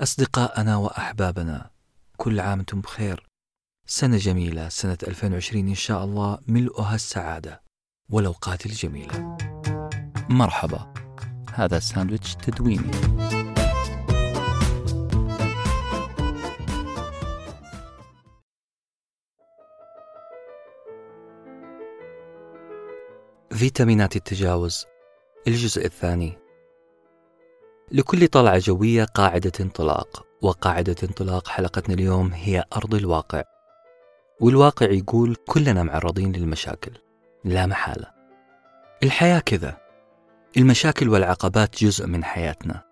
أصدقائنا 0.00 0.76
وأحبابنا 0.76 1.70
كل 2.16 2.40
عام 2.40 2.58
وأنتم 2.58 2.80
بخير. 2.80 3.26
سنة 3.86 4.16
جميلة 4.16 4.68
سنة 4.68 4.98
2020 5.08 5.68
إن 5.68 5.74
شاء 5.74 6.04
الله 6.04 6.38
ملؤها 6.48 6.94
السعادة 6.94 7.62
والأوقات 8.10 8.66
الجميلة 8.66 9.36
مرحبا 10.30 10.94
هذا 11.54 11.78
ساندويتش 11.78 12.34
تدويني. 12.34 12.90
فيتامينات 23.52 24.16
التجاوز 24.16 24.86
الجزء 25.46 25.86
الثاني. 25.86 26.45
لكل 27.92 28.28
طلعة 28.28 28.58
جوية 28.58 29.04
قاعدة 29.04 29.52
انطلاق 29.60 30.26
وقاعدة 30.42 30.96
انطلاق 31.02 31.48
حلقتنا 31.48 31.94
اليوم 31.94 32.32
هي 32.32 32.64
أرض 32.76 32.94
الواقع. 32.94 33.42
والواقع 34.40 34.90
يقول 34.90 35.36
كلنا 35.46 35.82
معرضين 35.82 36.32
للمشاكل 36.32 36.90
لا 37.44 37.66
محالة. 37.66 38.10
الحياة 39.02 39.38
كذا. 39.38 39.76
المشاكل 40.56 41.08
والعقبات 41.08 41.84
جزء 41.84 42.06
من 42.06 42.24
حياتنا. 42.24 42.82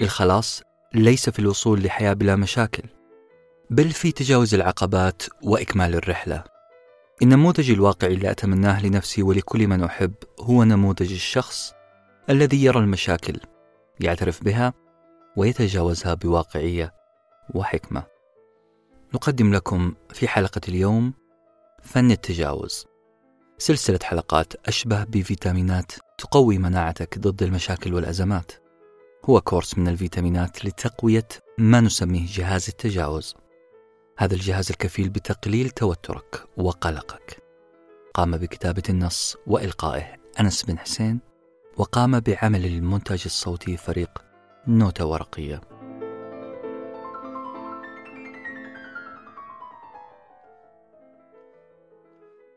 الخلاص 0.00 0.62
ليس 0.94 1.30
في 1.30 1.38
الوصول 1.38 1.82
لحياة 1.82 2.12
بلا 2.12 2.36
مشاكل 2.36 2.82
بل 3.70 3.90
في 3.90 4.12
تجاوز 4.12 4.54
العقبات 4.54 5.22
وإكمال 5.42 5.94
الرحلة. 5.94 6.44
النموذج 7.22 7.70
الواقعي 7.70 8.14
اللي 8.14 8.30
أتمناه 8.30 8.86
لنفسي 8.86 9.22
ولكل 9.22 9.66
من 9.66 9.82
أحب 9.84 10.14
هو 10.40 10.64
نموذج 10.64 11.12
الشخص 11.12 11.72
الذي 12.30 12.64
يرى 12.64 12.80
المشاكل 12.80 13.40
يعترف 14.00 14.44
بها 14.44 14.72
ويتجاوزها 15.36 16.14
بواقعية 16.14 16.94
وحكمة. 17.54 18.04
نقدم 19.14 19.54
لكم 19.54 19.94
في 20.12 20.28
حلقة 20.28 20.60
اليوم 20.68 21.14
فن 21.82 22.10
التجاوز. 22.10 22.86
سلسلة 23.58 23.98
حلقات 24.02 24.68
أشبه 24.68 25.04
بفيتامينات 25.04 25.92
تقوي 26.18 26.58
مناعتك 26.58 27.18
ضد 27.18 27.42
المشاكل 27.42 27.94
والأزمات. 27.94 28.52
هو 29.24 29.40
كورس 29.40 29.78
من 29.78 29.88
الفيتامينات 29.88 30.64
لتقوية 30.64 31.28
ما 31.58 31.80
نسميه 31.80 32.26
جهاز 32.26 32.68
التجاوز. 32.68 33.34
هذا 34.18 34.34
الجهاز 34.34 34.70
الكفيل 34.70 35.10
بتقليل 35.10 35.70
توترك 35.70 36.44
وقلقك. 36.56 37.42
قام 38.14 38.36
بكتابة 38.36 38.82
النص 38.88 39.36
وإلقائه 39.46 40.16
أنس 40.40 40.62
بن 40.62 40.78
حسين 40.78 41.20
وقام 41.76 42.20
بعمل 42.20 42.66
المونتاج 42.66 43.22
الصوتي 43.26 43.76
فريق 43.76 44.10
نوتة 44.66 45.06
ورقية. 45.06 45.60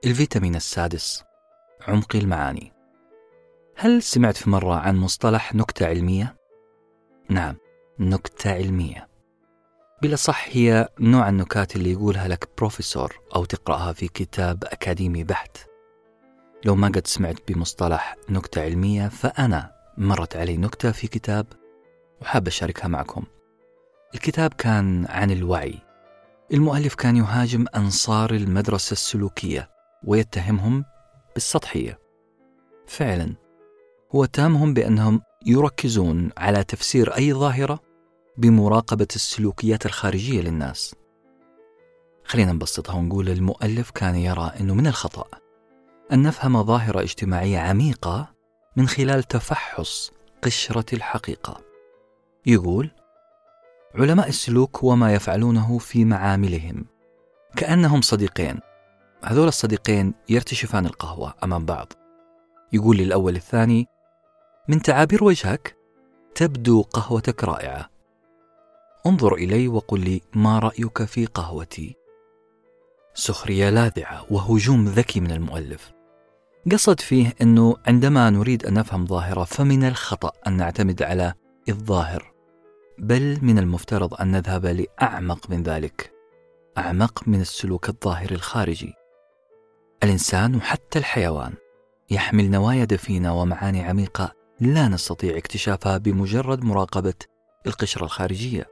الفيتامين 0.06 0.56
السادس 0.56 1.24
عمق 1.88 2.16
المعاني. 2.16 2.74
هل 3.76 4.04
سمعت 4.04 4.38
في 4.38 4.50
مرة 4.50 4.76
عن 4.76 4.98
مصطلح 4.98 5.56
نكتة 5.56 5.88
علمية؟ 5.88 6.36
نعم 7.30 7.56
نكتة 8.00 8.54
علمية. 8.54 9.08
بلا 10.02 10.16
صح 10.16 10.48
هي 10.50 10.90
نوع 11.00 11.30
النكات 11.30 11.76
اللي 11.76 11.92
يقولها 11.92 12.28
لك 12.28 12.50
بروفيسور 12.58 13.20
أو 13.36 13.46
تقرأها 13.46 13.94
في 13.94 14.08
كتاب 14.08 14.64
أكاديمي 14.64 15.24
بحت. 15.24 15.67
لو 16.66 16.76
ما 16.76 16.88
قد 16.88 17.08
سمعت 17.08 17.36
بمصطلح 17.48 18.16
نكتة 18.30 18.62
علمية 18.62 19.08
فأنا 19.08 19.72
مرت 19.98 20.36
علي 20.36 20.58
نكتة 20.58 20.92
في 20.92 21.08
كتاب 21.08 21.46
وحاب 22.22 22.48
أشاركها 22.48 22.88
معكم. 22.88 23.24
الكتاب 24.16 24.54
كان 24.54 25.06
عن 25.10 25.32
الوعي. 25.32 25.80
المؤلف 26.54 26.96
كان 26.96 27.16
يهاجم 27.16 27.66
أنصار 27.76 28.32
المدرسة 28.32 28.92
السلوكية 28.92 29.70
ويتهمهم 30.04 30.86
بالسطحية. 31.34 32.00
فعلا 32.88 33.36
هو 34.16 34.24
اتهمهم 34.24 34.74
بأنهم 34.74 35.22
يركزون 35.46 36.30
على 36.38 36.64
تفسير 36.64 37.16
أي 37.16 37.34
ظاهرة 37.34 37.80
بمراقبة 38.38 39.08
السلوكيات 39.16 39.86
الخارجية 39.86 40.42
للناس. 40.42 40.96
خلينا 42.24 42.52
نبسطها 42.52 42.96
ونقول 42.96 43.30
المؤلف 43.30 43.92
كان 43.92 44.16
يرى 44.16 44.52
أنه 44.60 44.74
من 44.74 44.88
الخطأ. 44.88 45.47
أن 46.14 46.22
نفهم 46.22 46.64
ظاهرة 46.64 47.02
اجتماعية 47.02 47.60
عميقة 47.60 48.34
من 48.76 48.88
خلال 48.88 49.24
تفحص 49.24 50.12
قشرة 50.44 50.86
الحقيقة. 50.94 51.62
يقول: 52.46 52.92
علماء 53.96 54.30
السلوك 54.30 54.84
وما 54.84 55.14
يفعلونه 55.14 55.78
في 55.78 56.06
معاملهم 56.06 56.86
كأنهم 57.56 58.02
صديقين. 58.02 58.60
هذول 59.24 59.48
الصديقين 59.48 60.14
يرتشفان 60.30 60.86
القهوة 60.86 61.34
أمام 61.44 61.66
بعض. 61.66 61.94
يقول 62.74 62.98
للأول 62.98 63.36
الثاني: 63.36 63.88
من 64.68 64.82
تعابير 64.82 65.24
وجهك 65.24 65.78
تبدو 66.36 66.82
قهوتك 66.82 67.44
رائعة. 67.44 67.90
انظر 69.06 69.34
إلي 69.34 69.68
وقل 69.68 70.00
لي 70.00 70.22
ما 70.34 70.60
رأيك 70.60 71.04
في 71.04 71.26
قهوتي؟ 71.26 71.96
سخرية 73.14 73.70
لاذعة 73.70 74.26
وهجوم 74.32 74.86
ذكي 74.86 75.20
من 75.20 75.32
المؤلف. 75.32 75.97
قصد 76.72 77.00
فيه 77.00 77.34
أنه 77.42 77.76
عندما 77.88 78.30
نريد 78.30 78.66
أن 78.66 78.74
نفهم 78.74 79.06
ظاهرة 79.06 79.44
فمن 79.44 79.84
الخطأ 79.84 80.32
أن 80.48 80.54
نعتمد 80.58 81.02
على 81.02 81.34
الظاهر 81.70 82.32
بل 83.00 83.40
من 83.42 83.60
المفترض 83.60 84.14
أن 84.14 84.32
نذهب 84.32 84.66
لأعمق 84.66 85.50
من 85.50 85.64
ذلك 85.64 86.12
أعمق 86.78 87.28
من 87.28 87.42
السلوك 87.42 87.90
الظاهري 87.90 88.36
الخارجي. 88.36 88.94
الإنسان 90.04 90.56
وحتى 90.56 91.00
الحيوان 91.00 91.54
يحمل 92.10 92.52
نوايا 92.52 92.86
دفينة 92.86 93.42
ومعاني 93.42 93.84
عميقة 93.84 94.34
لا 94.60 94.88
نستطيع 94.88 95.38
اكتشافها 95.38 95.98
بمجرد 95.98 96.64
مراقبة 96.64 97.14
القشرة 97.68 98.04
الخارجية. 98.04 98.68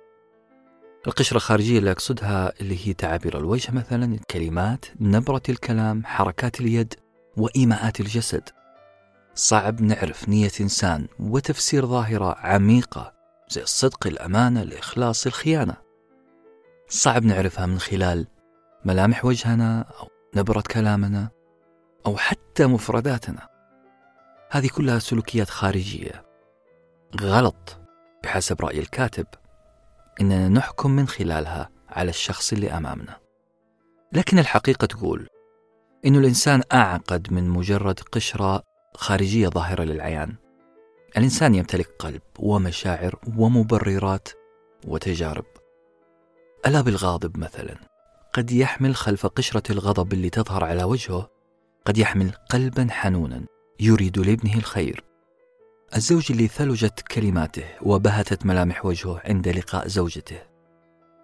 القشرة 1.08 1.38
الخارجية 1.38 1.80
اللي 1.80 1.92
أقصدها 1.92 2.54
اللي 2.62 2.88
هي 2.88 2.94
تعابير 2.94 3.38
الوجه 3.38 3.72
مثلا 3.72 4.14
الكلمات 4.16 4.86
نبرة 5.00 5.44
الكلام 5.50 6.06
حركات 6.06 6.62
اليد. 6.62 6.94
وإيماءات 7.38 8.00
الجسد. 8.00 8.50
صعب 9.36 9.82
نعرف 9.82 10.30
نية 10.30 10.52
إنسان 10.62 11.08
وتفسير 11.20 11.86
ظاهرة 11.86 12.36
عميقة 12.40 13.14
زي 13.50 13.64
الصدق 13.64 14.08
الأمانة 14.08 14.62
الإخلاص 14.62 15.26
الخيانة. 15.26 15.76
صعب 16.90 17.24
نعرفها 17.24 17.66
من 17.66 17.80
خلال 17.80 18.28
ملامح 18.86 19.26
وجهنا 19.26 19.82
أو 19.82 20.08
نبرة 20.36 20.62
كلامنا 20.62 21.30
أو 22.06 22.18
حتى 22.18 22.66
مفرداتنا. 22.66 23.48
هذه 24.52 24.68
كلها 24.68 25.00
سلوكيات 25.00 25.50
خارجية. 25.50 26.26
غلط 27.22 27.80
بحسب 28.24 28.62
رأي 28.62 28.80
الكاتب. 28.80 29.28
إننا 30.22 30.50
نحكم 30.50 30.92
من 30.92 31.08
خلالها 31.08 31.70
على 31.90 32.10
الشخص 32.10 32.54
اللي 32.54 32.72
أمامنا. 32.72 33.18
لكن 34.14 34.40
الحقيقة 34.40 34.86
تقول 34.86 35.28
إنه 36.06 36.20
الإنسان 36.20 36.62
أعقد 36.74 37.34
من 37.34 37.50
مجرد 37.50 38.00
قشرة 38.00 38.64
خارجية 38.96 39.48
ظاهرة 39.48 39.84
للعيان. 39.84 40.36
الإنسان 41.18 41.56
يمتلك 41.56 41.90
قلب 42.00 42.22
ومشاعر 42.40 43.20
ومبررات 43.38 44.30
وتجارب. 44.88 45.46
ألا 46.68 46.82
بالغاضب 46.82 47.38
مثلا 47.38 47.76
قد 48.34 48.52
يحمل 48.52 48.96
خلف 48.96 49.26
قشرة 49.26 49.72
الغضب 49.72 50.14
اللي 50.14 50.30
تظهر 50.30 50.64
على 50.64 50.84
وجهه 50.84 51.30
قد 51.86 51.98
يحمل 51.98 52.32
قلبا 52.32 52.88
حنونا 52.90 53.46
يريد 53.80 54.20
لابنه 54.20 54.56
الخير. 54.58 55.04
الزوج 55.96 56.32
اللي 56.32 56.48
ثلجت 56.48 57.00
كلماته 57.00 57.66
وبهتت 57.82 58.46
ملامح 58.46 58.86
وجهه 58.86 59.22
عند 59.26 59.48
لقاء 59.48 59.88
زوجته. 59.88 60.42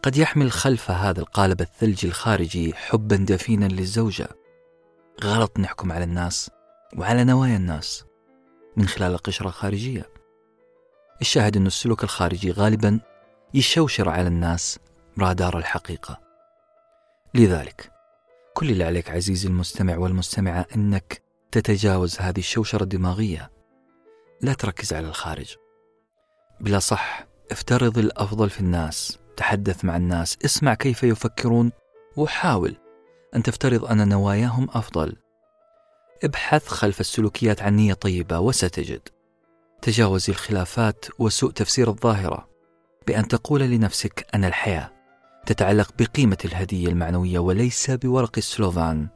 قد 0.03 0.17
يحمل 0.17 0.51
خلف 0.51 0.91
هذا 0.91 1.19
القالب 1.19 1.61
الثلجي 1.61 2.07
الخارجي 2.07 2.73
حبا 2.73 3.15
دفينا 3.15 3.65
للزوجة 3.65 4.40
غلط 5.23 5.59
نحكم 5.59 5.91
على 5.91 6.03
الناس 6.03 6.51
وعلى 6.97 7.23
نوايا 7.23 7.57
الناس 7.57 8.05
من 8.77 8.87
خلال 8.87 9.11
القشرة 9.11 9.47
الخارجية. 9.47 10.09
الشاهد 11.21 11.57
أن 11.57 11.67
السلوك 11.67 12.03
الخارجي 12.03 12.51
غالبا 12.51 12.99
يشوشر 13.53 14.09
على 14.09 14.27
الناس 14.27 14.79
رادار 15.19 15.57
الحقيقة. 15.57 16.19
لذلك 17.33 17.91
كل 18.53 18.69
اللي 18.69 18.83
عليك 18.83 19.09
عزيزي 19.09 19.47
المستمع 19.47 19.97
والمستمعة 19.97 20.65
أنك 20.75 21.21
تتجاوز 21.51 22.19
هذه 22.19 22.39
الشوشرة 22.39 22.83
الدماغية. 22.83 23.51
لا 24.41 24.53
تركز 24.53 24.93
على 24.93 25.07
الخارج. 25.07 25.55
بلا 26.59 26.79
صح 26.79 27.27
افترض 27.51 27.97
الأفضل 27.97 28.49
في 28.49 28.59
الناس 28.59 29.19
تحدث 29.37 29.85
مع 29.85 29.97
الناس 29.97 30.37
اسمع 30.45 30.73
كيف 30.73 31.03
يفكرون 31.03 31.71
وحاول 32.17 32.75
أن 33.35 33.43
تفترض 33.43 33.85
أن 33.85 34.09
نواياهم 34.09 34.67
أفضل 34.73 35.15
ابحث 36.23 36.67
خلف 36.67 36.99
السلوكيات 36.99 37.61
عن 37.61 37.75
نية 37.75 37.93
طيبة 37.93 38.39
وستجد 38.39 39.09
تجاوز 39.81 40.29
الخلافات 40.29 41.05
وسوء 41.19 41.51
تفسير 41.51 41.89
الظاهرة 41.89 42.49
بأن 43.07 43.27
تقول 43.27 43.61
لنفسك 43.61 44.27
أن 44.35 44.45
الحياة 44.45 44.91
تتعلق 45.45 45.91
بقيمة 45.99 46.37
الهدية 46.45 46.87
المعنوية 46.87 47.39
وليس 47.39 47.91
بورق 47.91 48.31
السلوفان 48.37 49.07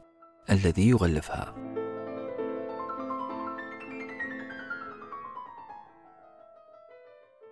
الذي 0.50 0.88
يغلفها. 0.88 1.54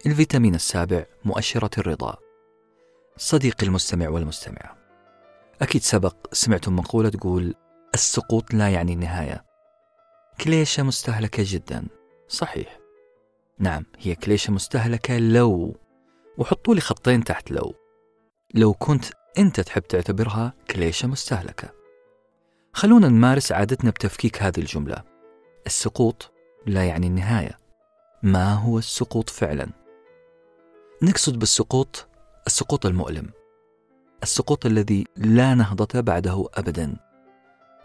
الفيتامين 0.06 0.54
السابع 0.54 1.04
مؤشرة 1.24 1.70
الرضا. 1.78 2.16
صديقي 3.16 3.66
المستمع 3.66 4.08
والمستمعة. 4.08 4.83
أكيد 5.62 5.82
سبق 5.82 6.16
سمعتم 6.32 6.76
مقولة 6.76 7.08
تقول: 7.08 7.54
السقوط 7.94 8.54
لا 8.54 8.68
يعني 8.68 8.92
النهاية. 8.92 9.44
كليشة 10.40 10.82
مستهلكة 10.82 11.42
جدا. 11.46 11.86
صحيح. 12.28 12.78
نعم 13.58 13.84
هي 13.98 14.14
كليشة 14.14 14.52
مستهلكة 14.52 15.18
لو. 15.18 15.76
وحطوا 16.38 16.74
لي 16.74 16.80
خطين 16.80 17.24
تحت 17.24 17.50
لو. 17.50 17.74
لو 18.54 18.72
كنت 18.72 19.04
أنت 19.38 19.60
تحب 19.60 19.82
تعتبرها 19.82 20.52
كليشة 20.70 21.08
مستهلكة. 21.08 21.68
خلونا 22.72 23.08
نمارس 23.08 23.52
عادتنا 23.52 23.90
بتفكيك 23.90 24.42
هذه 24.42 24.58
الجملة. 24.58 25.02
السقوط 25.66 26.32
لا 26.66 26.84
يعني 26.84 27.06
النهاية. 27.06 27.58
ما 28.22 28.54
هو 28.54 28.78
السقوط 28.78 29.30
فعلا؟ 29.30 29.70
نقصد 31.02 31.38
بالسقوط 31.38 32.06
السقوط 32.46 32.86
المؤلم. 32.86 33.30
السقوط 34.24 34.66
الذي 34.66 35.04
لا 35.16 35.54
نهضة 35.54 36.00
بعده 36.00 36.48
أبدا. 36.54 36.96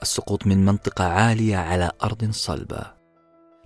السقوط 0.02 0.48
من 0.48 0.66
منطقة 0.66 1.06
عالية 1.06 1.58
على 1.58 1.92
أرض 2.04 2.32
صلبة. 2.32 2.94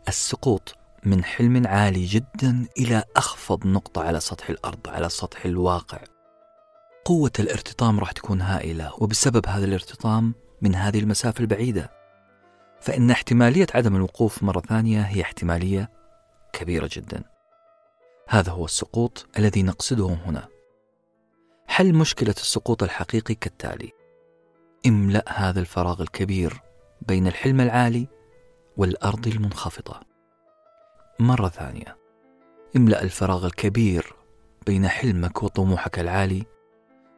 السقوط 0.07 0.75
من 1.05 1.23
حلم 1.23 1.67
عالي 1.67 2.05
جدا 2.05 2.65
إلى 2.77 3.03
أخفض 3.15 3.67
نقطة 3.67 4.03
على 4.03 4.19
سطح 4.19 4.49
الأرض 4.49 4.87
على 4.87 5.09
سطح 5.09 5.45
الواقع. 5.45 5.99
قوة 7.05 7.31
الارتطام 7.39 7.99
راح 7.99 8.11
تكون 8.11 8.41
هائلة 8.41 8.91
وبسبب 8.97 9.47
هذا 9.47 9.65
الارتطام 9.65 10.33
من 10.61 10.75
هذه 10.75 10.99
المسافة 10.99 11.41
البعيدة. 11.41 11.91
فإن 12.81 13.11
احتمالية 13.11 13.67
عدم 13.75 13.95
الوقوف 13.95 14.43
مرة 14.43 14.59
ثانية 14.59 15.01
هي 15.01 15.21
احتمالية 15.21 15.89
كبيرة 16.53 16.89
جدا. 16.91 17.23
هذا 18.29 18.51
هو 18.51 18.65
السقوط 18.65 19.25
الذي 19.39 19.63
نقصده 19.63 20.17
هنا. 20.25 20.52
حل 21.67 21.93
مشكلة 21.93 22.31
السقوط 22.37 22.83
الحقيقي 22.83 23.35
كالتالي. 23.35 23.91
املأ 24.87 25.23
هذا 25.27 25.59
الفراغ 25.59 26.01
الكبير 26.01 26.61
بين 27.01 27.27
الحلم 27.27 27.61
العالي 27.61 28.07
والأرض 28.77 29.27
المنخفضة. 29.27 29.99
مرة 31.19 31.47
ثانية. 31.47 31.97
املأ 32.75 33.03
الفراغ 33.03 33.45
الكبير 33.45 34.13
بين 34.65 34.87
حلمك 34.87 35.43
وطموحك 35.43 35.99
العالي 35.99 36.45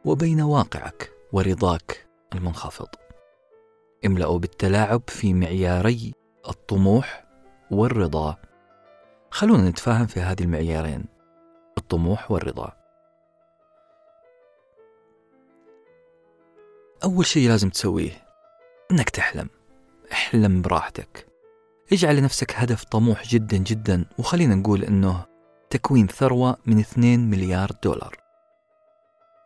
وبين 0.04 0.40
واقعك 0.40 1.10
ورضاك 1.32 2.06
المنخفض. 2.34 2.88
املأه 4.06 4.38
بالتلاعب 4.38 5.02
في 5.08 5.34
معياري 5.34 6.14
الطموح 6.48 7.26
والرضا. 7.70 8.36
خلونا 9.30 9.70
نتفاهم 9.70 10.06
في 10.06 10.20
هذه 10.20 10.42
المعيارين 10.42 11.04
الطموح 11.78 12.30
والرضا. 12.30 12.85
أول 17.06 17.26
شيء 17.26 17.48
لازم 17.48 17.70
تسويه 17.70 18.26
إنك 18.90 19.10
تحلم. 19.10 19.48
احلم 20.12 20.62
براحتك. 20.62 21.26
اجعل 21.92 22.16
لنفسك 22.16 22.54
هدف 22.54 22.84
طموح 22.84 23.28
جدا 23.28 23.56
جدا 23.56 24.04
وخلينا 24.18 24.54
نقول 24.54 24.84
إنه 24.84 25.24
تكوين 25.70 26.06
ثروة 26.06 26.56
من 26.66 26.78
2 26.78 27.30
مليار 27.30 27.70
دولار. 27.82 28.16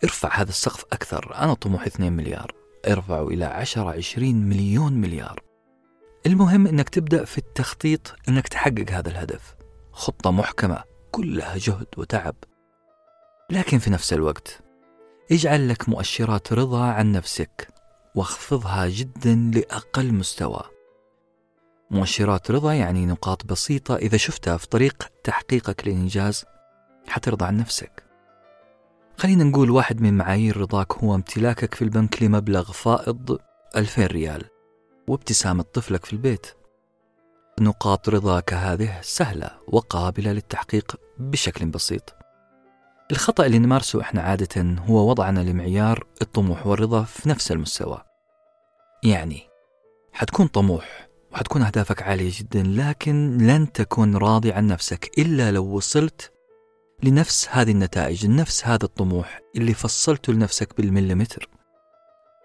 ارفع 0.05 0.41
هذا 0.41 0.49
السقف 0.49 0.85
أكثر 0.93 1.35
أنا 1.35 1.55
طموحي 1.55 1.87
2 1.87 2.13
مليار. 2.13 2.53
ارفعه 2.89 3.29
إلى 3.29 3.45
10 3.45 3.91
20 3.91 4.35
مليون 4.35 4.93
مليار. 4.93 5.41
المهم 6.27 6.67
أنك 6.67 6.89
تبدأ 6.89 7.25
في 7.25 7.39
التخطيط 7.39 8.15
أنك 8.29 8.49
تحقق 8.49 8.91
هذا 8.91 9.09
الهدف. 9.09 9.55
خطة 9.93 10.31
محكمة 10.31 10.83
كلها 11.11 11.57
جهد 11.57 11.87
وتعب. 11.97 12.35
لكن 13.51 13.79
في 13.79 13.91
نفس 13.91 14.13
الوقت 14.13 14.70
اجعل 15.33 15.69
لك 15.69 15.89
مؤشرات 15.89 16.53
رضا 16.53 16.85
عن 16.85 17.13
نفسك 17.13 17.69
واخفضها 18.15 18.89
جدا 18.89 19.51
لأقل 19.55 20.15
مستوى. 20.15 20.63
مؤشرات 21.91 22.51
رضا 22.51 22.75
يعني 22.75 23.07
نقاط 23.07 23.47
بسيطة 23.47 23.97
إذا 23.97 24.17
شفتها 24.17 24.57
في 24.57 24.69
طريق 24.69 25.09
تحقيقك 25.25 25.89
للإنجاز 25.89 26.45
حترضى 27.09 27.45
عن 27.45 27.57
نفسك. 27.57 28.05
خلينا 29.17 29.45
نقول 29.45 29.71
واحد 29.71 30.01
من 30.01 30.17
معايير 30.17 30.57
رضاك 30.57 30.93
هو 30.93 31.15
امتلاكك 31.15 31.75
في 31.75 31.83
البنك 31.83 32.23
لمبلغ 32.23 32.73
فائض 32.73 33.39
2000 33.77 34.07
ريال 34.07 34.45
وابتسامة 35.09 35.63
طفلك 35.63 36.05
في 36.05 36.13
البيت. 36.13 36.47
نقاط 37.61 38.09
رضاك 38.09 38.55
هذه 38.55 38.99
سهلة 39.03 39.51
وقابلة 39.69 40.33
للتحقيق 40.33 40.97
بشكل 41.19 41.67
بسيط. 41.67 42.20
الخطأ 43.11 43.47
اللي 43.47 43.59
نمارسه 43.59 44.01
إحنا 44.01 44.23
عادة 44.23 44.63
هو 44.63 45.11
وضعنا 45.11 45.41
لمعيار 45.41 46.07
الطموح 46.23 46.67
والرضا 46.67 47.03
في 47.03 47.29
نفس 47.29 47.53
المستوى. 47.53 48.03
يعني 49.05 49.43
حتكون 50.13 50.47
طموح 50.47 51.09
وحتكون 51.33 51.63
أهدافك 51.63 52.03
عالية 52.03 52.31
جدا 52.33 52.63
لكن 52.63 53.39
لن 53.39 53.73
تكون 53.73 54.17
راضي 54.17 54.53
عن 54.53 54.67
نفسك 54.67 55.11
إلا 55.19 55.51
لو 55.51 55.65
وصلت 55.65 56.33
لنفس 57.03 57.49
هذه 57.51 57.71
النتائج 57.71 58.27
نفس 58.27 58.67
هذا 58.67 58.85
الطموح 58.85 59.41
اللي 59.57 59.75
فصلته 59.75 60.33
لنفسك 60.33 60.77
بالمليمتر. 60.77 61.49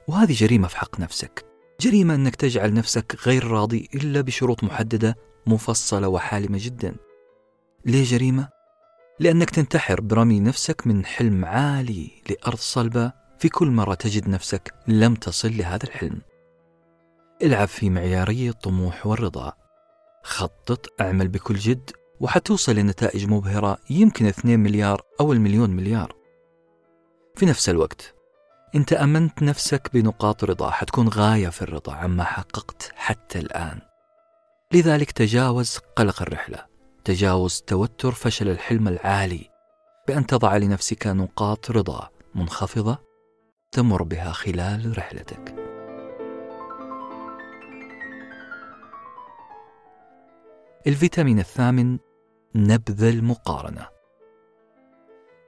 وهذه 0.08 0.34
جريمة 0.34 0.68
في 0.68 0.78
حق 0.78 1.00
نفسك. 1.00 1.46
جريمة 1.82 2.16
أنك 2.16 2.36
تجعل 2.36 2.74
نفسك 2.74 3.18
غير 3.26 3.48
راضي 3.48 3.90
إلا 3.96 4.22
بشروط 4.22 4.64
محددة 4.64 5.16
مفصلة 5.48 6.08
وحالمة 6.08 6.58
جدا. 6.62 6.96
ليه 7.86 8.04
جريمة؟ 8.04 8.55
لأنك 9.20 9.50
تنتحر 9.50 10.02
برمي 10.02 10.40
نفسك 10.40 10.88
من 10.88 11.06
حلم 11.06 11.46
عالي 11.46 12.12
لأرض 12.30 12.58
صلبة. 12.58 13.12
في 13.40 13.50
كل 13.50 13.68
مرة 13.68 13.94
تجد 13.94 14.30
نفسك 14.30 14.74
لم 14.88 15.16
تصل 15.16 15.58
لهذا 15.58 15.84
الحلم. 15.84 16.22
العب 17.44 17.68
في 17.68 17.90
معياري 17.90 18.50
الطموح 18.50 19.08
والرضا. 19.08 19.54
خطط 20.24 21.02
أعمل 21.02 21.28
بكل 21.28 21.56
جد 21.56 21.92
وحتوصل 22.20 22.76
لنتائج 22.76 23.28
مبهرة 23.28 23.78
يمكن 23.90 24.26
2 24.26 24.60
مليار 24.60 25.02
أو 25.20 25.34
المليون 25.34 25.70
مليار. 25.70 26.16
في 27.36 27.46
نفس 27.46 27.70
الوقت 27.70 28.16
انت 28.76 28.94
امنت 28.94 29.44
نفسك 29.44 29.90
بنقاط 29.94 30.44
رضا 30.44 30.69
حتكون 30.69 31.07
غاية 31.10 31.50
في 31.50 31.62
الرضا 31.62 31.94
عما 31.94 32.24
حققت 32.24 32.92
حتى 32.95 33.40
الآن. 33.40 33.81
لذلك 34.74 35.12
تجاوز 35.12 35.78
قلق 35.95 36.22
الرحلة. 36.22 36.75
تجاوز 37.06 37.62
توتر 37.68 38.12
فشل 38.12 38.50
الحلم 38.50 38.88
العالي 38.88 39.50
بأن 40.07 40.26
تضع 40.26 40.57
لنفسك 40.57 41.07
نقاط 41.07 41.71
رضا 41.71 42.09
منخفضة 42.35 42.97
تمر 43.71 44.04
بها 44.04 44.31
خلال 44.31 44.97
رحلتك. 44.97 45.56
الفيتامين 50.88 51.40
الثامن 51.40 51.97
نبذ 52.56 53.04
المقارنة. 53.04 53.88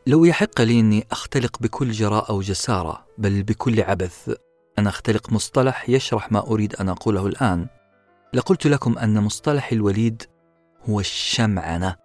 لو 0.08 0.26
يحق 0.26 0.62
لي 0.62 0.80
أني 0.80 1.08
أختلق 1.12 1.60
بكل 1.62 1.92
جراءة 1.92 2.34
وجسارة 2.34 3.06
بل 3.18 3.44
بكل 3.44 3.82
عبث 3.82 4.36
أن 4.80 4.88
أختلق 4.88 5.32
مصطلح 5.32 5.90
يشرح 5.90 6.32
ما 6.32 6.48
أريد 6.48 6.76
أن 6.76 6.90
أقوله 6.90 7.28
الآن 7.28 7.68
لقلت 8.34 8.68
لكم 8.68 8.98
أن 8.98 9.24
مصطلح 9.24 9.72
الوليد 9.72 10.24
هو 10.90 11.00
الشمعنة 11.00 11.96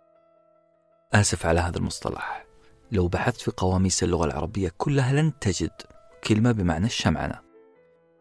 آسف 1.12 1.46
على 1.46 1.60
هذا 1.60 1.78
المصطلح. 1.78 2.46
لو 2.92 3.08
بحثت 3.08 3.40
في 3.40 3.50
قواميس 3.50 4.02
اللغة 4.02 4.24
العربية 4.24 4.72
كلها 4.78 5.12
لن 5.12 5.38
تجد 5.38 5.82
كلمة 6.24 6.52
بمعنى 6.52 6.86
الشمعنة 6.86 7.38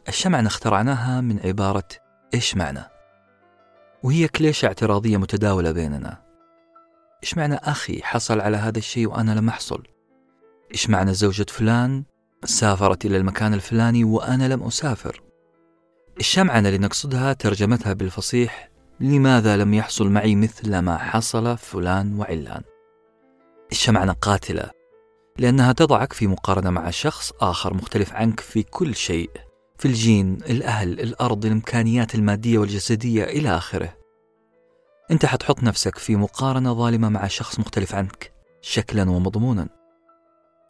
الشمعنة 0.08 0.48
اخترعناها 0.48 1.22
من 1.22 1.40
عبارة 1.40 1.88
إيش 2.34 2.58
معنى 2.58 2.84
وهي 4.04 4.28
كليشة 4.28 4.66
اعتراضية 4.66 5.18
متداولة 5.18 5.72
بيننا. 5.72 6.22
إيش 7.24 7.38
معنى 7.38 7.56
أخي 7.56 8.02
حصل 8.04 8.42
على 8.42 8.58
هذا 8.58 8.78
الشيء 8.78 9.08
وأنا 9.08 9.32
لم 9.32 9.50
أحصل؟ 9.50 9.84
إيش 10.72 10.90
معنى 10.90 11.14
زوجة 11.14 11.46
فلان 11.50 12.04
سافرت 12.46 13.06
إلى 13.06 13.18
المكان 13.18 13.54
الفلاني 13.54 14.04
وأنا 14.04 14.54
لم 14.54 14.64
أسافر؟ 14.64 15.22
الشمعنة 16.20 16.70
اللي 16.70 16.80
نقصدها 16.80 17.34
ترجمتها 17.34 17.94
بالفصيح 17.94 18.71
لماذا 19.02 19.58
لم 19.58 19.74
يحصل 19.74 20.10
معي 20.10 20.36
مثل 20.36 20.80
ما 20.80 20.98
حصل 20.98 21.58
فلان 21.58 22.20
وعلان؟ 22.20 22.62
الشمعنة 23.72 24.14
قاتلة 24.14 24.72
لأنها 25.38 25.72
تضعك 25.72 26.14
في 26.14 26.28
مقارنة 26.28 26.70
مع 26.70 26.90
شخص 26.90 27.32
آخر 27.42 27.74
مختلف 27.74 28.14
عنك 28.14 28.40
في 28.40 28.64
كل 28.64 28.96
شيء 28.96 29.30
في 29.78 29.88
الجين 29.88 30.38
الأهل 30.50 31.00
الأرض 31.00 31.46
الإمكانيات 31.46 32.16
المادية 32.16 32.58
والجسدية 32.58 33.24
إلى 33.24 33.58
آخره. 33.58 33.98
أنت 35.12 35.26
حتحط 35.26 35.64
نفسك 35.64 35.98
في 35.98 36.16
مقارنة 36.16 36.74
ظالمة 36.74 37.10
مع 37.10 37.28
شخص 37.28 37.60
مختلف 37.60 37.96
عنك 37.96 38.34
شكلا 38.62 39.10
ومضمونا. 39.10 39.68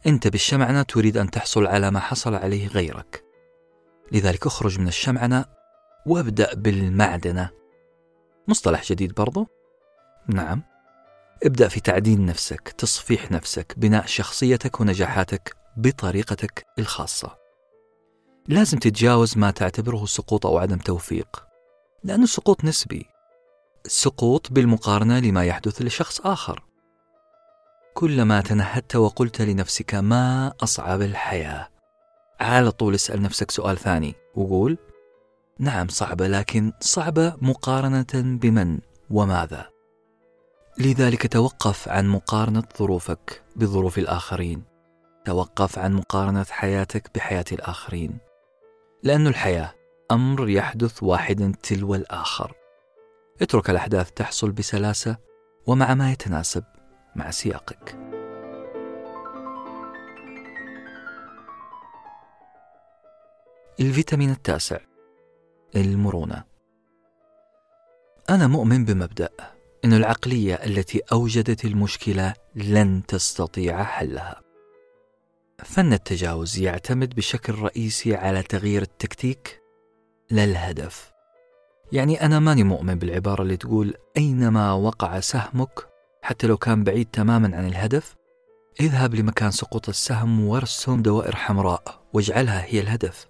أنت 0.06 0.28
بالشمعنة 0.28 0.82
تريد 0.82 1.16
أن 1.16 1.30
تحصل 1.30 1.66
على 1.66 1.90
ما 1.90 2.00
حصل 2.00 2.34
عليه 2.34 2.68
غيرك. 2.68 3.24
لذلك 4.12 4.46
اخرج 4.46 4.78
من 4.78 4.88
الشمعنة 4.88 5.44
وابدأ 6.06 6.54
بالمعدنة. 6.54 7.61
مصطلح 8.48 8.84
جديد 8.84 9.14
برضو؟ 9.14 9.46
نعم. 10.28 10.62
ابدأ 11.44 11.68
في 11.68 11.80
تعديل 11.80 12.24
نفسك 12.24 12.74
تصفيح 12.78 13.30
نفسك 13.30 13.74
بناء 13.76 14.06
شخصيتك 14.06 14.80
ونجاحاتك 14.80 15.56
بطريقتك 15.76 16.66
الخاصة. 16.78 17.36
لازم 18.48 18.78
تتجاوز 18.78 19.38
ما 19.38 19.50
تعتبره 19.50 20.06
سقوط 20.06 20.46
أو 20.46 20.58
عدم 20.58 20.78
توفيق 20.78 21.44
لأن 22.04 22.22
السقوط 22.22 22.64
نسبي. 22.64 23.06
السقوط 23.86 24.52
بالمقارنة 24.52 25.18
لما 25.18 25.44
يحدث 25.44 25.82
لشخص 25.82 26.20
آخر. 26.20 26.62
كلما 27.94 28.40
تنهدت 28.40 28.96
وقلت 28.96 29.42
لنفسك 29.42 29.94
ما 29.94 30.52
أصعب 30.62 31.02
الحياة. 31.02 31.68
على 32.40 32.70
طول 32.70 32.94
اسأل 32.94 33.22
نفسك 33.22 33.50
سؤال 33.50 33.78
ثاني 33.78 34.14
وقول 34.34 34.78
نعم 35.58 35.88
صعبة 35.88 36.28
لكن 36.28 36.72
صعبة 36.80 37.36
مقارنة 37.42 38.06
بمن 38.14 38.78
وماذا؟ 39.10 39.70
لذلك 40.78 41.26
توقف 41.26 41.88
عن 41.88 42.08
مقارنة 42.08 42.62
ظروفك 42.78 43.42
بظروف 43.56 43.98
الآخرين. 43.98 44.62
توقف 45.24 45.78
عن 45.78 45.92
مقارنة 45.92 46.46
حياتك 46.50 47.10
بحياة 47.14 47.44
الآخرين. 47.52 48.18
لأن 49.02 49.26
الحياة 49.26 49.74
أمر 50.10 50.48
يحدث 50.48 51.02
واحدا 51.02 51.52
تلو 51.62 51.94
الآخر. 51.94 52.52
اترك 53.42 53.70
الأحداث 53.70 54.10
تحصل 54.10 54.50
بسلاسة 54.50 55.16
ومع 55.66 55.94
ما 55.94 56.12
يتناسب 56.12 56.64
مع 57.16 57.30
سياقك. 57.30 57.98
الفيتامين 63.80 64.30
التاسع. 64.30 64.78
المرونة. 65.76 66.44
أنا 68.30 68.46
مؤمن 68.46 68.84
بمبدأ 68.84 69.28
أن 69.84 69.92
العقلية 69.92 70.54
التي 70.54 71.00
أوجدت 71.12 71.64
المشكلة 71.64 72.34
لن 72.54 73.02
تستطيع 73.08 73.84
حلها. 73.84 74.40
فن 75.64 75.92
التجاوز 75.92 76.58
يعتمد 76.58 77.14
بشكل 77.14 77.54
رئيسي 77.54 78.14
على 78.14 78.42
تغيير 78.42 78.82
التكتيك 78.82 79.62
للهدف 80.30 81.12
يعني 81.92 82.26
أنا 82.26 82.38
ماني 82.38 82.64
مؤمن 82.64 82.94
بالعبارة 82.94 83.42
اللي 83.42 83.56
تقول 83.56 83.94
أينما 84.16 84.72
وقع 84.72 85.20
سهمك 85.20 85.88
حتى 86.22 86.46
لو 86.46 86.56
كان 86.56 86.84
بعيد 86.84 87.06
تماما 87.12 87.56
عن 87.56 87.66
الهدف 87.66 88.16
اذهب 88.80 89.14
لمكان 89.14 89.50
سقوط 89.50 89.88
السهم 89.88 90.44
وارسم 90.44 91.02
دوائر 91.02 91.36
حمراء 91.36 92.02
واجعلها 92.12 92.64
هي 92.64 92.80
الهدف. 92.80 93.28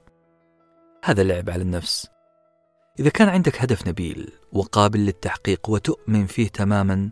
هذا 1.05 1.23
اللعب 1.23 1.51
على 1.51 1.63
النفس. 1.63 2.12
إذا 3.01 3.11
كان 3.11 3.29
عندك 3.29 3.63
هدف 3.63 3.89
نبيل 3.89 4.33
وقابل 4.53 5.01
للتحقيق 5.01 5.71
وتؤمن 5.71 6.27
فيه 6.27 6.49
تماما 6.49 7.11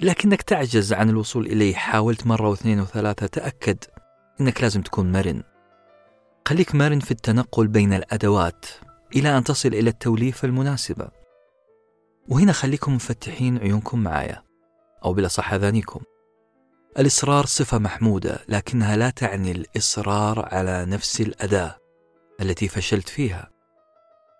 لكنك 0.00 0.42
تعجز 0.42 0.92
عن 0.92 1.10
الوصول 1.10 1.46
إليه 1.46 1.74
حاولت 1.74 2.26
مرة 2.26 2.48
واثنين 2.48 2.80
وثلاثة 2.80 3.26
تأكد 3.26 3.78
أنك 4.40 4.62
لازم 4.62 4.82
تكون 4.82 5.12
مرن. 5.12 5.42
خليك 6.48 6.74
مرن 6.74 7.00
في 7.00 7.10
التنقل 7.10 7.66
بين 7.66 7.92
الأدوات 7.92 8.66
إلى 9.16 9.38
أن 9.38 9.44
تصل 9.44 9.68
إلى 9.68 9.90
التوليفة 9.90 10.46
المناسبة. 10.46 11.08
وهنا 12.28 12.52
خليكم 12.52 12.94
مفتحين 12.94 13.58
عيونكم 13.58 13.98
معايا 13.98 14.42
أو 15.04 15.12
بالأصح 15.12 15.52
أذانيكم. 15.52 16.00
الإصرار 16.98 17.46
صفة 17.46 17.78
محمودة 17.78 18.44
لكنها 18.48 18.96
لا 18.96 19.10
تعني 19.10 19.52
الإصرار 19.52 20.48
على 20.54 20.84
نفس 20.84 21.20
الأداة 21.20 21.78
التي 22.40 22.68
فشلت 22.68 23.08
فيها. 23.08 23.53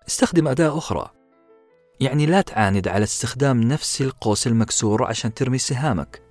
استخدم 0.07 0.47
أداة 0.47 0.77
أخرى. 0.77 1.09
يعني 1.99 2.25
لا 2.25 2.41
تعاند 2.41 2.87
على 2.87 3.03
استخدام 3.03 3.61
نفس 3.61 4.01
القوس 4.01 4.47
المكسور 4.47 5.03
عشان 5.03 5.33
ترمي 5.33 5.57
سهامك 5.57 6.21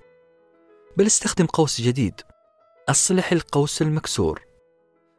بل 0.97 1.07
استخدم 1.07 1.47
قوس 1.47 1.81
جديد. 1.81 2.21
أصلح 2.89 3.33
القوس 3.33 3.83
المكسور. 3.83 4.43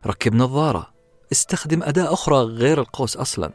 ركب 0.06 0.36
نظارة. 0.36 0.94
استخدم 1.32 1.84
أداة 1.84 2.14
أخرى 2.14 2.38
غير 2.38 2.82
القوس 2.82 3.18
أصلا. 3.18 3.54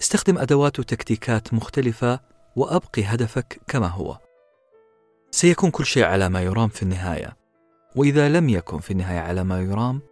استخدم 0.00 0.38
أدوات 0.38 0.78
وتكتيكات 0.78 1.54
مختلفة 1.54 2.20
وأبقي 2.56 3.04
هدفك 3.04 3.60
كما 3.68 3.86
هو. 3.86 4.18
سيكون 5.30 5.70
كل 5.70 5.86
شيء 5.86 6.04
على 6.04 6.28
ما 6.28 6.42
يرام 6.42 6.68
في 6.68 6.82
النهاية. 6.82 7.36
وإذا 7.96 8.28
لم 8.28 8.48
يكن 8.48 8.78
في 8.78 8.90
النهاية 8.90 9.20
على 9.20 9.44
ما 9.44 9.62
يرام 9.62 10.02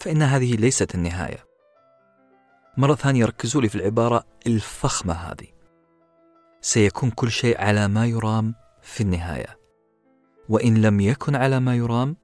فإن 0.00 0.22
هذه 0.22 0.56
ليست 0.56 0.94
النهاية. 0.94 1.51
مرة 2.76 2.94
ثانية 2.94 3.24
ركزوا 3.24 3.62
لي 3.62 3.68
في 3.68 3.74
العبارة 3.74 4.24
الفخمة 4.46 5.14
هذه. 5.14 5.46
سيكون 6.60 7.10
كل 7.10 7.30
شيء 7.30 7.60
على 7.60 7.88
ما 7.88 8.06
يرام 8.06 8.54
في 8.82 9.00
النهاية. 9.00 9.58
وإن 10.48 10.82
لم 10.82 11.00
يكن 11.00 11.34
على 11.34 11.60
ما 11.60 11.76
يرام 11.76 12.16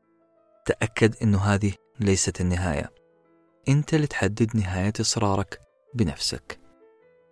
تأكد 0.65 1.15
أنه 1.23 1.39
هذه 1.39 1.73
ليست 2.01 2.41
النهاية. 2.41 2.91
أنت 3.69 3.95
اللي 3.95 4.07
تحدد 4.07 4.57
نهاية 4.57 4.93
إصرارك 5.01 5.61
بنفسك. 5.95 6.61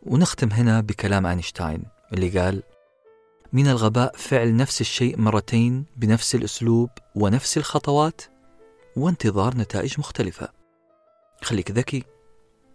ونختم 0.02 0.52
هنا 0.52 0.80
بكلام 0.80 1.26
أينشتاين 1.26 1.84
اللي 2.12 2.40
قال 2.40 2.62
من 3.52 3.68
الغباء 3.68 4.16
فعل 4.16 4.56
نفس 4.56 4.80
الشيء 4.80 5.20
مرتين 5.20 5.86
بنفس 5.96 6.34
الأسلوب 6.34 6.90
ونفس 7.14 7.56
الخطوات 7.58 8.22
وانتظار 8.96 9.56
نتائج 9.56 9.94
مختلفة. 9.98 10.48
خليك 11.42 11.70
ذكي. 11.70 12.15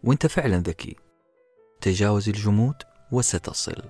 وانت 0.04 0.28
فعلا 0.28 0.58
ذكي. 0.58 0.96
تجاوز 1.82 2.30
الجمود 2.30 2.76
وستصل. 3.12 3.84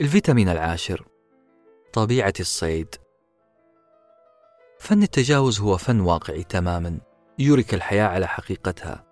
الفيتامين 0.00 0.48
العاشر. 0.48 1.06
طبيعة 1.92 2.32
الصيد. 2.40 2.94
فن 4.78 5.02
التجاوز 5.02 5.60
هو 5.60 5.76
فن 5.76 6.00
واقعي 6.00 6.44
تماما 6.44 7.00
يوريك 7.38 7.74
الحياة 7.74 8.06
على 8.06 8.26
حقيقتها. 8.28 9.04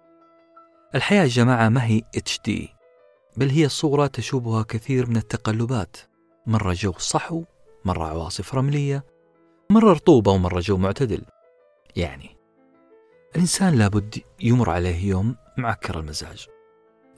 الحياة 0.95 1.23
يا 1.23 1.27
جماعة 1.27 1.69
ما 1.69 1.85
هي 1.85 2.03
HD 2.14 2.68
بل 3.37 3.49
هي 3.50 3.69
صورة 3.69 4.07
تشوبها 4.07 4.62
كثير 4.62 5.11
من 5.11 5.17
التقلبات. 5.17 5.97
مرة 6.47 6.73
جو 6.73 6.93
صحو 6.93 7.45
مرة 7.85 8.07
عواصف 8.07 8.55
رملية 8.55 9.17
مرة 9.72 9.92
رطوبة 9.92 10.32
ومرة 10.32 10.60
جو 10.60 10.76
معتدل. 10.76 11.22
يعني 11.96 12.37
الإنسان 13.37 13.78
لابد 13.78 14.22
يمر 14.40 14.70
عليه 14.70 15.08
يوم 15.08 15.37
معكر 15.56 16.00
المزاج. 16.00 16.46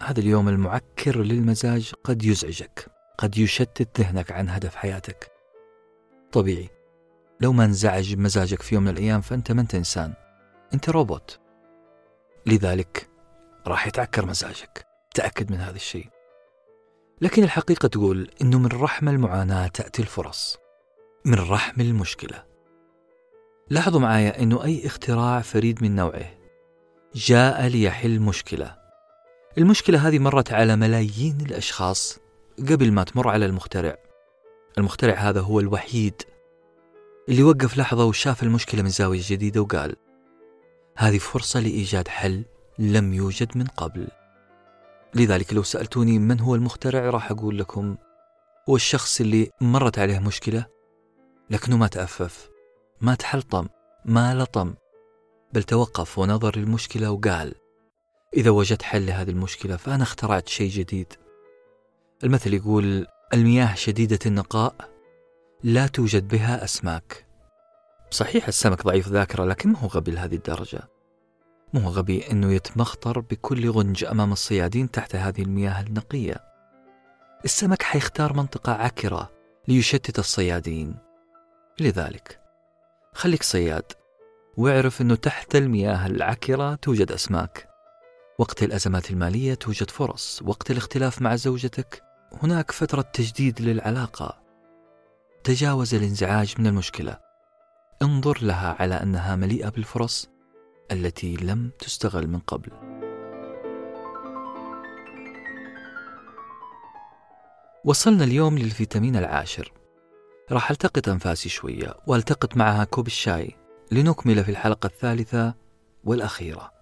هذا 0.03 0.21
اليوم 0.21 0.49
المعكر 0.49 1.23
للمزاج 1.23 1.93
قد 2.05 2.25
يزعجك 2.25 2.87
قد 3.19 3.39
يشتت 3.39 4.01
ذهنك 4.01 4.33
عن 4.33 4.49
هدف 4.49 4.75
حياتك. 4.75 5.33
طبيعي. 6.33 6.69
لو 7.41 7.53
ما 7.53 7.65
انزعج 7.65 8.15
مزاجك 8.15 8.63
في 8.63 8.75
يوم 8.75 8.85
من 8.85 8.91
الأيام 8.91 9.21
فأنت 9.21 9.53
ما 9.53 9.61
أنت 9.61 9.75
إنسان 9.75 10.15
أنت 10.75 10.89
روبوت. 10.89 11.41
لذلك 12.47 13.11
راح 13.67 13.87
يتعكر 13.87 14.27
مزاجك. 14.27 14.87
تأكد 15.15 15.53
من 15.53 15.59
هذا 15.59 15.77
الشيء. 15.77 16.09
لكن 17.21 17.43
الحقيقة 17.43 17.89
تقول 17.89 18.31
أنه 18.43 18.59
من 18.59 18.67
رحم 18.67 19.09
المعاناة 19.09 19.67
تأتي 19.67 20.03
الفرص. 20.03 20.59
من 21.25 21.35
رحم 21.35 21.81
المشكلة. 21.81 22.45
لاحظوا 23.71 24.01
معايا 24.01 24.43
أنه 24.43 24.65
أي 24.65 24.87
اختراع 24.87 25.41
فريد 25.41 25.83
من 25.83 25.95
نوعه. 25.97 26.31
جاء 27.15 27.67
ليحل 27.67 28.21
مشكلة. 28.21 28.77
المشكلة 29.59 30.09
هذه 30.09 30.19
مرت 30.19 30.53
على 30.53 30.77
ملايين 30.77 31.41
الأشخاص 31.41 32.19
قبل 32.69 32.93
ما 32.93 33.05
تمر 33.05 33.29
على 33.29 33.47
المخترع. 33.47 33.97
المخترع 34.79 35.15
هذا 35.15 35.41
هو 35.41 35.61
الوحيد 35.61 36.23
اللي 37.29 37.43
وقف 37.43 37.79
لحظة 37.79 38.05
وشاف 38.05 38.43
المشكلة 38.43 38.83
من 38.83 38.89
زاوية 38.89 39.23
جديدة 39.25 39.61
وقال 39.61 39.97
هذه 40.97 41.19
فرصة 41.19 41.61
لإيجاد 41.61 42.09
حل 42.09 42.45
لم 42.79 43.15
يوجد 43.15 43.59
من 43.59 43.67
قبل. 43.67 44.09
لذلك 45.15 45.53
لو 45.55 45.63
سألتوني 45.63 46.19
من 46.19 46.41
هو 46.41 46.55
المخترع 46.55 47.11
راح 47.11 47.31
أقول 47.31 47.59
لكم 47.59 47.97
هو 48.69 48.77
الشخص 48.77 49.21
اللي 49.21 49.51
مرت 49.61 49.99
عليه 49.99 50.19
مشكلة 50.19 50.80
لكنه 51.51 51.77
ما 51.77 51.87
تأفف 51.87 52.51
ما 53.01 53.15
تحلطم 53.15 53.69
ما 54.05 54.35
لطم 54.35 54.75
بل 55.53 55.63
توقف 55.63 56.19
ونظر 56.19 56.59
للمشكلة 56.59 57.11
وقال 57.11 57.55
إذا 58.37 58.51
وجدت 58.51 58.83
حل 58.83 59.07
لهذه 59.07 59.31
المشكلة 59.31 59.77
فأنا 59.77 60.03
اخترعت 60.03 60.49
شيء 60.49 60.71
جديد. 60.71 61.13
المثل 62.25 62.55
يقول 62.55 63.07
المياه 63.35 63.75
شديدة 63.75 64.19
النقاء 64.27 64.75
لا 65.63 65.87
توجد 65.87 66.29
بها 66.29 66.65
أسماك. 66.65 67.27
صحيح 68.11 68.49
السمك 68.49 68.85
ضعيف 68.85 69.09
ذاكرة 69.09 69.45
لكن 69.45 69.69
ما 69.69 69.79
هو 69.79 69.87
غبي 69.87 70.11
لهذه 70.11 70.35
الدرجة. 70.35 70.89
مو 71.75 71.89
غبي 71.89 72.31
أنه 72.31 72.53
يتمخطر 72.53 73.21
بكل 73.21 73.71
غنج 73.71 74.05
أمام 74.05 74.33
الصيادين 74.33 74.91
تحت 74.91 75.17
هذه 75.17 75.43
المياه 75.43 75.81
النقية. 75.81 76.37
السمك 77.45 77.83
حيختار 77.83 78.33
منطقة 78.33 78.73
عكرة 78.73 79.31
ليشتت 79.69 80.19
الصيادين. 80.19 81.10
لذلك. 81.81 82.41
خليك 83.13 83.43
صياد 83.43 83.93
واعرف 84.57 85.01
أنه 85.01 85.15
تحت 85.15 85.57
المياه 85.57 86.07
العكرة 86.07 86.75
توجد 86.75 87.13
أسماك. 87.13 87.69
وقت 88.39 88.63
الأزمات 88.63 89.11
المالية 89.11 89.55
توجد 89.55 89.91
فرص 89.91 90.43
وقت 90.45 90.71
الاختلاف 90.71 91.23
مع 91.23 91.37
زوجتك 91.37 92.03
هناك 92.43 92.71
فترة 92.71 93.03
تجديد 93.03 93.61
للعلاقة. 93.61 94.43
تجاوز 95.45 95.95
الانزعاج 95.95 96.55
من 96.59 96.67
المشكلة. 96.67 97.19
انظر 98.03 98.39
لها 98.43 98.77
على 98.81 98.95
أنها 98.95 99.37
مليئة 99.37 99.69
بالفرص 99.69 100.29
التي 100.93 101.37
لم 101.37 101.71
تستغل 101.79 102.27
من 102.27 102.39
قبل. 102.39 102.73
وصلنا 107.85 108.25
اليوم 108.25 108.59
للفيتامين 108.59 109.17
العاشر. 109.17 109.73
راح 110.53 110.71
ألتقط 110.71 111.09
أنفاسي 111.09 111.49
شوية 111.49 111.95
وألتقط 112.07 112.57
معها 112.57 112.85
كوب 112.85 113.07
الشاي 113.07 113.57
لنكمل 113.93 114.45
في 114.45 114.51
الحلقة 114.51 114.87
الثالثة 114.87 115.55
والأخيرة. 116.05 116.73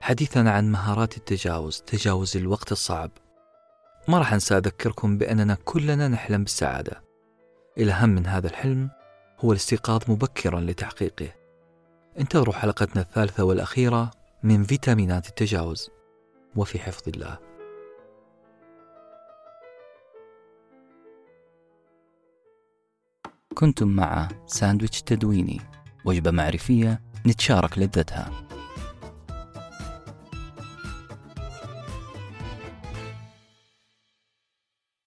حديثنا 0.00 0.50
عن 0.50 0.72
مهارات 0.72 1.16
التجاوز 1.16 1.80
تجاوز 1.80 2.36
الوقت 2.36 2.72
الصعب. 2.72 3.10
ما 4.08 4.18
راح 4.18 4.32
أنسى 4.32 4.56
أذكركم 4.56 5.18
بأننا 5.18 5.56
كلنا 5.64 6.08
نحلم 6.08 6.42
بالسعادة. 6.42 7.02
الأهم 7.78 8.08
من 8.08 8.26
هذا 8.26 8.46
الحلم 8.46 8.90
هو 9.40 9.52
الاستيقاظ 9.52 10.02
مبكرا 10.08 10.60
لتحقيقه. 10.60 11.28
انتظروا 12.18 12.54
حلقتنا 12.54 13.02
الثالثة 13.02 13.44
والأخيرة 13.44 14.10
من 14.42 14.64
فيتامينات 14.64 15.28
التجاوز. 15.28 15.90
وفي 16.56 16.78
حفظ 16.78 17.02
الله. 17.08 17.38
كنتم 23.54 23.88
مع 23.88 24.28
ساندويتش 24.46 25.02
تدويني 25.02 25.60
وجبة 26.04 26.30
معرفية 26.30 27.00
نتشارك 27.26 27.78
لذتها. 27.78 28.43